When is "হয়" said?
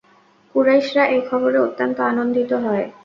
2.63-2.85